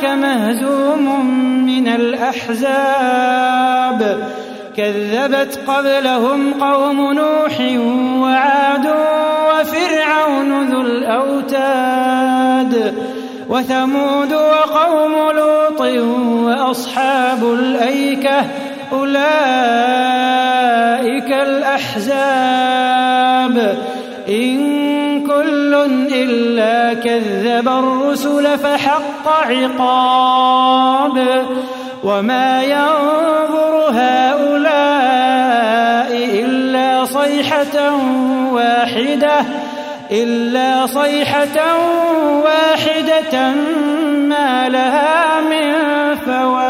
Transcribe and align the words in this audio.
هنالك 0.00 0.04
مهزوم 0.04 1.26
من 1.66 1.88
الأحزاب. 1.88 3.20
كذبت 4.76 5.58
قبلهم 5.66 6.54
قوم 6.54 7.12
نوح 7.12 7.60
وعاد 8.22 8.86
وفرعون 9.50 10.70
ذو 10.70 10.80
الأوتاد 10.80 11.94
وثمود 13.48 14.32
وقوم 14.32 15.30
لوط 15.36 15.80
وأصحاب 16.46 17.44
الأيكة 17.44 18.46
أولئك 18.92 19.20
الأحزاب. 21.32 22.40
إن 24.28 24.79
إلا 26.12 26.94
كذب 26.94 27.68
الرسل 27.68 28.58
فحق 28.58 29.28
عقاب. 29.28 31.16
وما 32.04 32.62
ينظر 32.62 33.90
هؤلاء 33.92 35.30
إلا 36.14 37.04
صيحة 37.04 37.92
واحدة 38.52 39.44
إلا 40.10 40.86
صيحة 40.86 41.58
واحدة 42.44 43.54
ما 44.28 44.68
لها 44.68 45.40
من 45.40 45.70
فواق 46.16 46.69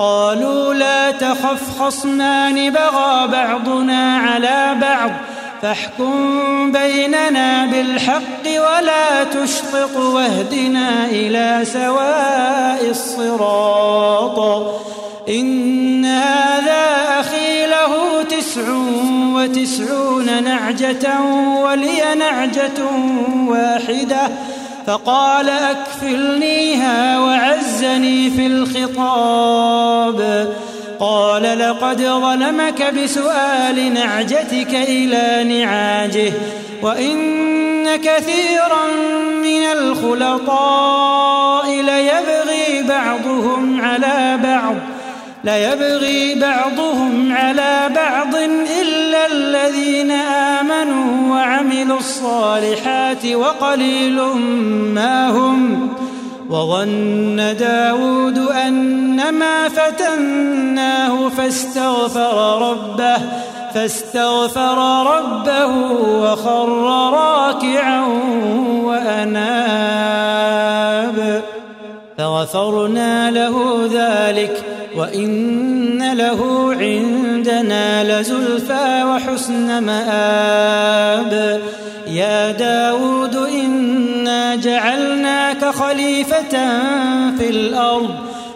قالوا 0.00 0.74
لا 0.74 1.10
تخف 1.10 1.80
خصمان 1.80 2.70
بغى 2.70 3.28
بعضنا 3.28 4.16
على 4.16 4.76
بعض 4.80 5.10
فاحكم 5.62 6.72
بيننا 6.72 7.66
بالحق 7.66 8.44
ولا 8.46 9.24
تشطط 9.24 9.96
واهدنا 9.96 11.04
إلى 11.04 11.64
سواء 11.64 12.90
الصراط. 12.90 14.38
إن 15.28 16.04
هذا 16.04 17.20
أخي 17.20 17.66
له 17.66 18.22
تسع 18.22 18.62
وتسعون 19.34 20.44
نعجة 20.44 21.20
ولي 21.64 22.14
نعجة 22.14 22.80
واحدة. 23.48 24.28
فقال 24.90 25.48
أكفلنيها 25.48 27.18
وعزني 27.18 28.30
في 28.30 28.46
الخطاب. 28.46 30.20
قال 31.00 31.58
لقد 31.58 32.02
ظلمك 32.02 32.94
بسؤال 32.94 33.94
نعجتك 33.94 34.74
إلى 34.74 35.44
نعاجه 35.44 36.32
وإن 36.82 37.96
كثيرا 37.96 38.86
من 39.42 39.62
الخلطاء 39.72 41.66
ليبغي 41.66 42.82
بعضهم 42.88 43.80
على 43.80 44.38
بعض. 44.42 44.74
ليبغي 45.44 46.34
بعضهم 46.34 47.32
على 47.32 47.90
بعض 47.94 48.34
إلا 48.82 49.26
الذين 49.26 50.10
آمنوا 50.10 51.34
وعملوا 51.34 51.98
الصالحات 51.98 53.26
وقليل 53.26 54.22
ما 54.94 55.28
هم 55.28 55.88
وظن 56.50 57.56
داود 57.58 58.38
أنما 58.38 59.68
فتناه 59.68 61.28
فاستغفر 61.28 62.62
ربه 62.70 63.18
فاستغفر 63.74 65.06
ربه 65.16 65.66
وخر 66.02 66.68
راكعا 67.12 68.06
وأناب 68.84 70.20
فغفرنا 72.18 73.30
له 73.30 73.88
ذلك 73.92 74.69
وإن 75.00 76.12
له 76.12 76.70
عندنا 76.80 77.84
لزلفى 78.04 79.04
وحسن 79.04 79.82
مآب. 79.82 81.60
يا 82.06 82.52
داود 82.52 83.36
إنا 83.36 84.54
جعلناك 84.56 85.64
خليفة 85.64 86.50
في 87.38 87.50
الأرض. 87.50 88.14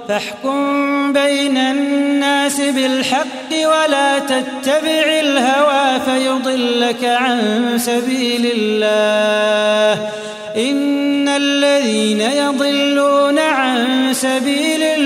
فاحكم 0.08 1.12
بين 1.12 1.56
الناس 1.56 2.60
بالحق 2.60 3.50
ولا 3.52 4.18
تتبع 4.18 5.06
الهوى 5.20 6.00
فيضلك 6.00 7.04
عن 7.04 7.38
سبيل 7.78 8.52
الله. 8.56 10.08
إن 10.56 11.28
الذين 11.28 12.20
يضلون 12.20 13.38
عن 13.38 14.08
سبيل 14.12 14.82
الله 14.82 15.03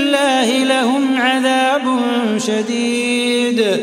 لهم 0.64 1.20
عذاب 1.20 1.98
شديد. 2.38 3.76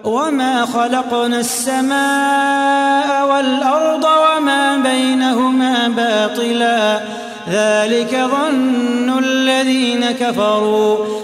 وما 0.04 0.66
خلقنا 0.66 1.40
السماء 1.40 3.28
والأرض 3.28 4.04
وما 4.04 4.76
بينهما 4.76 5.88
باطلا. 5.88 7.00
ذلك 7.50 8.28
ظن 8.30 9.18
الذين 9.18 10.10
كفروا. 10.20 11.23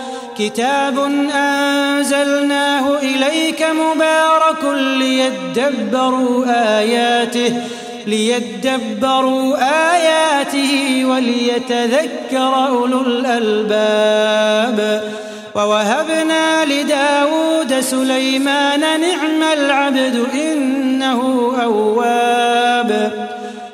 كتاب 0.41 0.99
أنزلناه 1.35 2.97
إليك 2.97 3.63
مبارك 3.63 4.63
ليدبروا 4.97 6.45
آياته 6.79 7.53
ليدبروا 8.07 9.57
آياته 9.93 11.05
وليتذكر 11.05 12.67
أولو 12.67 13.01
الألباب. 13.01 14.79
ووهبنا 15.55 16.65
لداود 16.65 17.79
سليمان 17.79 18.79
نعم 18.79 19.43
العبد 19.53 20.25
إنه 20.33 21.51
أواب. 21.63 23.11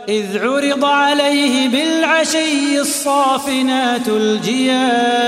إذ 0.10 0.26
عرض 0.38 0.86
عليه 0.86 1.70
بالعشي 1.70 2.80
الصافنات 2.80 4.08
الجياد. 4.08 5.28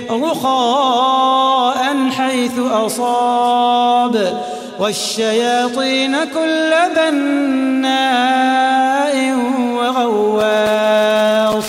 رخاء 0.11 1.95
حيث 2.17 2.59
أصاب 2.59 4.43
والشياطين 4.79 6.15
كل 6.23 6.73
بناء 6.95 8.35
وغواص 9.77 11.65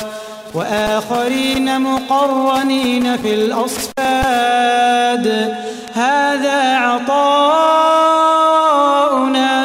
وآخرين 0.54 1.80
مقرنين 1.80 3.16
في 3.16 3.34
الأصفاد. 3.34 5.26
هذا 5.94 6.76
عطاؤنا 6.76 7.16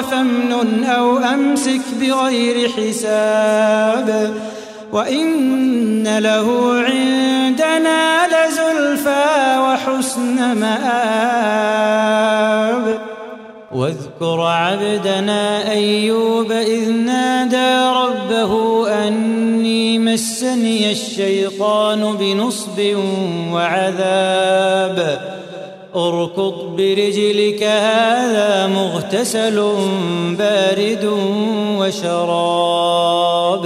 فامنن 0.01 0.83
أو 0.83 1.17
أمسك 1.17 1.81
بغير 2.01 2.69
حساب 2.69 4.33
وإن 4.91 6.17
له 6.17 6.79
واذكر 14.21 14.41
عبدنا 14.41 15.71
أيوب 15.71 16.51
إذ 16.51 16.89
نادى 16.91 17.97
ربه 17.97 18.53
أني 19.07 19.99
مسني 19.99 20.91
الشيطان 20.91 22.17
بنصب 22.17 22.95
وعذاب. 23.51 25.21
اركض 25.95 26.75
برجلك 26.77 27.63
هذا 27.63 28.67
مغتسل 28.67 29.73
بارد 30.39 31.09
وشراب. 31.79 33.65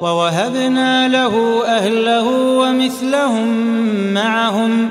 ووهبنا 0.00 1.08
له 1.08 1.64
أهله 1.66 2.28
ومثلهم 2.58 3.48
معهم. 4.14 4.90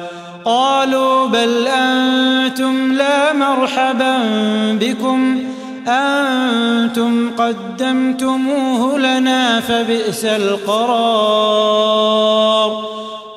قالوا 0.45 1.27
بل 1.27 1.67
أنتم 1.67 2.93
لا 2.93 3.33
مرحبا 3.33 4.17
بكم. 4.81 5.43
أنتم 5.87 7.31
قدمتموه 7.37 8.97
لنا 8.97 9.59
فبئس 9.59 10.25
القرار. 10.25 11.71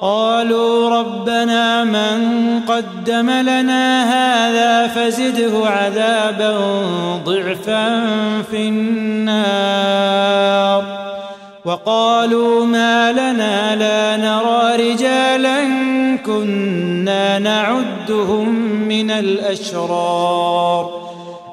قالوا 0.01 0.91
ربنا 0.91 1.85
من 1.85 2.61
قدم 2.69 3.31
لنا 3.31 4.05
هذا 4.05 4.87
فزده 4.87 5.69
عذابا 5.69 6.59
ضعفا 7.25 8.07
في 8.51 8.69
النار. 8.69 10.05
وقالوا 11.65 12.67
ما 12.67 13.13
لنا 13.13 13.77
لا 13.77 14.17
نرى 14.17 14.93
رجالا 14.93 15.94
كنا 16.39 17.39
نعدهم 17.39 18.55
من 18.89 19.11
الأشرار. 19.11 21.05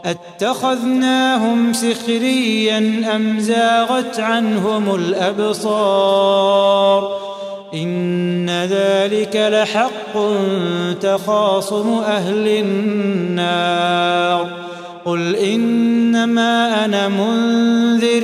أتخذناهم 0.05 1.73
سخريا 1.73 2.77
أم 3.15 3.39
زاغت 3.39 4.19
عنهم 4.19 4.95
الأبصار؟ 4.95 6.51
إن 7.73 8.49
ذلك 8.49 9.49
لحق 9.53 10.19
تخاصم 11.01 11.99
أهل 11.99 12.47
النار. 12.47 14.47
قل 15.05 15.35
إنما 15.35 16.85
أنا 16.85 17.07
منذر 17.07 18.23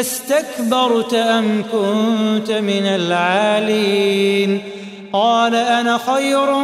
أستكبرت 0.00 1.14
أم 1.14 1.64
كنت 1.72 2.50
من 2.50 2.86
العالين؟ 2.86 4.60
قال 5.12 5.54
أنا 5.54 5.98
خير 6.14 6.56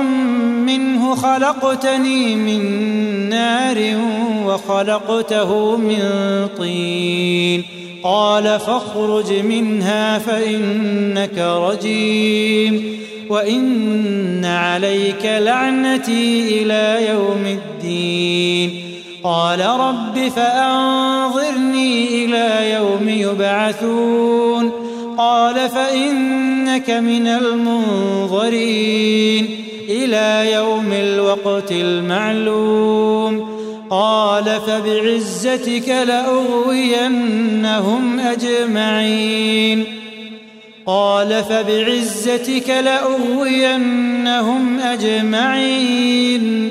منه 0.66 1.14
خلقتني 1.14 2.35
من 2.35 2.62
نار 3.28 3.76
وخلقته 4.47 5.76
من 5.76 6.00
طين. 6.58 7.62
قال 8.02 8.61
فاخرج 8.61 9.32
منها 9.32 10.18
فإنك 10.18 11.38
رجيم. 11.38 12.99
وإن 13.28 14.44
عليك 14.44 15.25
لعنتي 15.25 16.62
إلى 16.62 17.08
يوم 17.08 17.47
الدين. 17.47 18.88
قال 19.25 19.60
رب 19.60 20.32
فأنظرني 20.37 22.25
إلى 22.25 22.75
يوم 22.75 23.08
يبعثون. 23.08 24.72
قال 25.18 25.68
فإنك 25.68 26.90
من 26.90 27.26
المنظرين. 27.26 29.48
إلى 29.88 30.52
يوم 30.52 30.92
الوقت 30.92 31.72
المعلوم. 31.72 33.58
قال 33.90 34.44
فبعزتك 34.44 35.88
لأغوينهم 35.88 37.40
أجمعين. 38.20 39.84
قال 40.87 41.44
فبعزتك 41.44 42.70
لأغوينهم 42.70 44.78
أجمعين. 44.78 46.70